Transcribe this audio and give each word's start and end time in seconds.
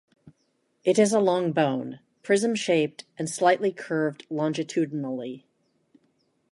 It 0.83 0.97
is 0.97 1.13
a 1.13 1.19
long 1.19 1.51
bone, 1.51 1.99
prism-shaped 2.23 3.03
and 3.19 3.29
slightly 3.29 3.71
curved 3.71 4.25
longitudinally. 4.31 5.45